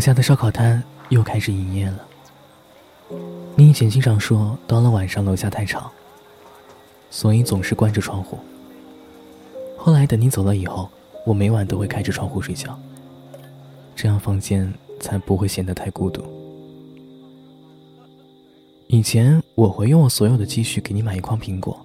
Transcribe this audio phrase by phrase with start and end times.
[0.00, 2.06] 下的烧烤摊又开始营业了。
[3.56, 5.90] 你以前经常说，到了晚上楼下太吵，
[7.10, 8.38] 所以总是关着窗户。
[9.76, 10.88] 后来等你走了以后，
[11.26, 12.78] 我每晚都会开着窗户睡觉，
[13.94, 16.22] 这样房间才不会显得太孤独。
[18.86, 21.78] 以前我会用我所有的积蓄给你买一筐苹果，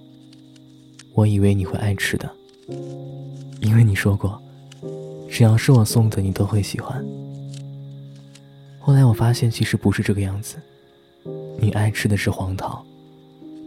[1.14, 2.30] 我以为你会爱吃的，
[3.62, 4.42] 因为你说过，
[5.30, 7.06] 只要是我送的你都会喜欢。
[8.86, 10.58] 后来我发现其实不是这个样子。
[11.60, 12.86] 你爱吃的是黄桃，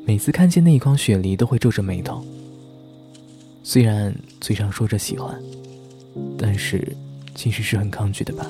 [0.06, 2.24] 每次看见那一筐雪梨都会皱着眉头。
[3.64, 5.36] 虽然嘴上说着喜欢，
[6.38, 6.96] 但是
[7.34, 8.46] 其实是很抗拒的吧？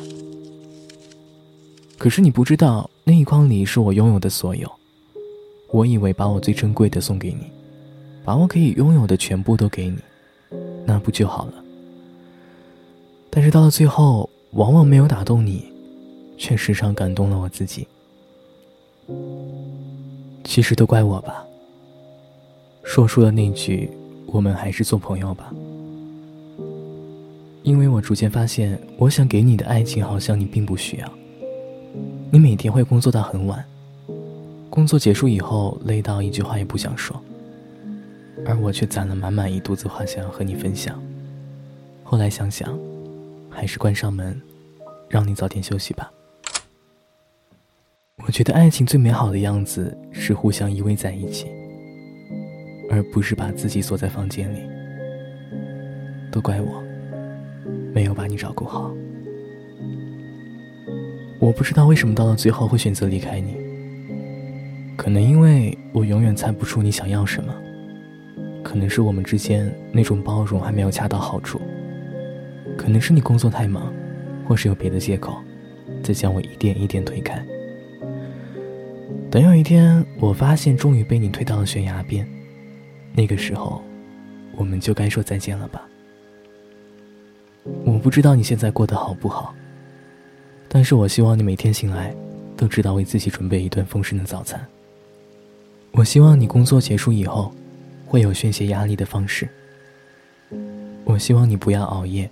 [1.96, 4.70] 可是你不知道，那一筐梨是我拥有的所有。
[5.70, 7.50] 我以为把我最珍贵的送给你，
[8.26, 9.96] 把我可以拥有的全部都给你，
[10.84, 11.64] 那不就好了？
[13.30, 15.67] 但是到了最后，往往没有打动你，
[16.38, 17.86] 却时常感动了我自己。
[20.44, 21.44] 其实都怪我吧。
[22.82, 23.90] 说出了那句
[24.26, 25.52] “我们还是做朋友吧”，
[27.62, 31.12] 因为我逐渐发现，我想给你的爱情好像你并不需要。
[32.30, 33.62] 你每天会工作到很晚，
[34.70, 37.20] 工作结束以后累到一句话也不想说，
[38.46, 41.02] 而我却攒了满满一肚子话想要和你分享。
[42.02, 42.78] 后来想想，
[43.50, 44.40] 还是关上门，
[45.10, 46.10] 让你早点休息吧。
[48.28, 51.46] 我觉得爱情最美好的样子是互相依偎在一起，
[52.90, 54.58] 而不是把自己锁在房间里。
[56.30, 56.84] 都怪我，
[57.94, 58.92] 没有把你照顾好。
[61.40, 63.56] 我不知道为什么到了最后会选择离开你，
[64.94, 67.54] 可能因为我永远猜不出你想要什么，
[68.62, 71.58] 可能是我们之间那种包容还没有恰到好处，
[72.76, 73.90] 可能是你工作太忙，
[74.46, 75.38] 或是有别的借口，
[76.02, 77.42] 在将我一点一点推开。
[79.30, 82.26] 等有一天，我发现终于被你推到了悬崖边，
[83.12, 83.82] 那个时候，
[84.56, 85.86] 我们就该说再见了吧。
[87.84, 89.54] 我不知道你现在过得好不好，
[90.66, 92.14] 但是我希望你每天醒来，
[92.56, 94.66] 都知道为自己准备一顿丰盛的早餐。
[95.92, 97.52] 我希望你工作结束以后，
[98.06, 99.46] 会有宣泄压力的方式。
[101.04, 102.30] 我希望你不要熬夜，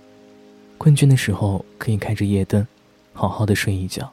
[0.79, 2.65] 困倦的时候可以开着夜灯，
[3.13, 4.11] 好好的睡一觉。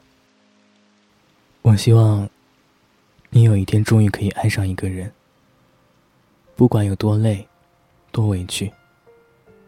[1.63, 2.29] 我希望。
[3.35, 5.11] 你有一天终于可以爱上一个人，
[6.55, 7.45] 不管有多累，
[8.09, 8.71] 多委屈，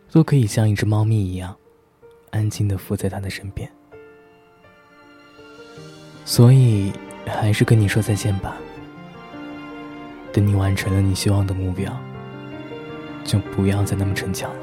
[0.10, 1.54] 都可以像一只猫咪一样，
[2.30, 3.70] 安静的伏在他的身边。
[6.24, 6.94] 所以，
[7.26, 8.56] 还是跟你说再见吧。
[10.32, 11.94] 等你完成了你希望的目标，
[13.26, 14.60] 就不要再那么逞强了。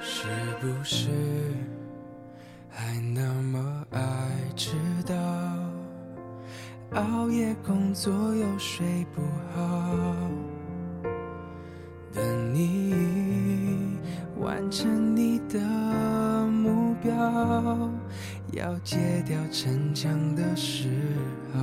[0.00, 0.26] 是
[0.60, 1.06] 不是
[2.68, 4.00] 还那么爱
[4.56, 4.72] 迟
[5.06, 5.51] 到？
[6.94, 9.22] 熬夜工作又睡不
[9.54, 9.94] 好，
[12.12, 13.96] 等你
[14.38, 15.58] 完成你的
[16.48, 17.10] 目标，
[18.52, 20.90] 要戒掉逞强的时
[21.54, 21.60] 候，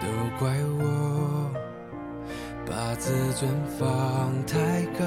[0.00, 0.06] 都
[0.38, 1.50] 怪我
[2.64, 5.04] 把自尊放太高，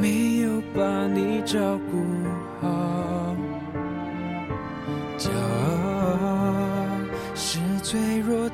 [0.00, 2.02] 没有把你照顾
[2.62, 3.19] 好。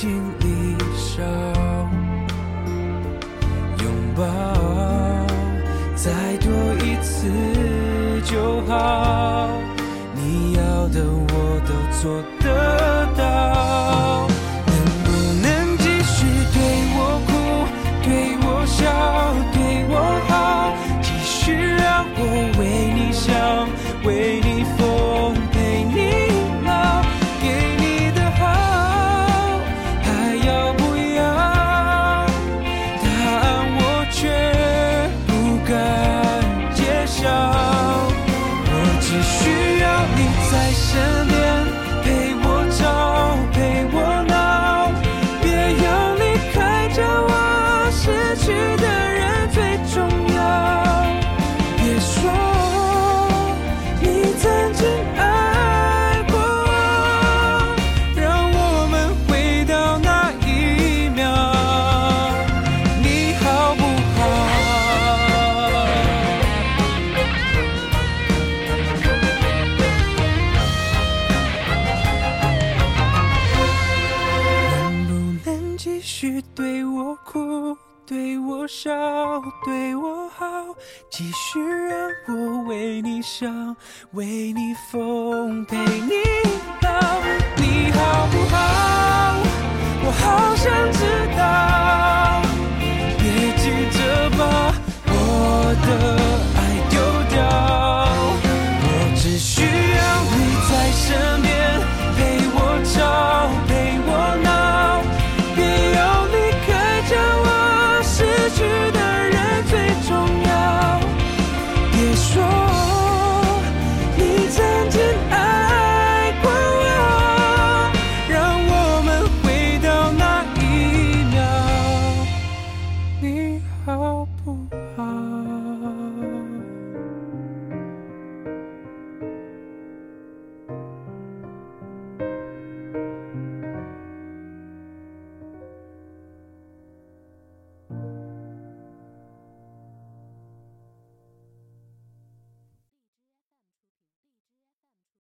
[0.00, 1.24] 心里烧，
[3.82, 3.84] 拥
[4.14, 4.22] 抱
[5.96, 6.48] 再多
[6.84, 6.86] 一。
[7.02, 7.26] 次
[8.24, 9.48] 就好。
[10.14, 10.60] 你要
[10.90, 12.46] 的我都做得
[13.16, 13.22] 到，
[48.38, 49.96] 去的人最重
[50.34, 50.38] 要。
[51.76, 52.30] 别说
[54.00, 54.06] 你
[54.38, 54.86] 曾经
[55.16, 57.76] 爱过我，
[58.16, 58.56] 让我
[58.90, 58.94] 们
[59.26, 60.48] 回到那一
[61.10, 61.20] 秒，
[63.02, 63.82] 你好不
[64.14, 64.18] 好？
[74.78, 75.10] 能不
[75.50, 77.76] 能继续对我哭，
[78.08, 78.90] 对我笑，
[79.66, 80.46] 对我好，
[81.10, 83.76] 继续让我为你想，
[84.12, 86.14] 为你疯，陪你
[86.80, 87.20] 老，
[87.58, 88.97] 你好不好？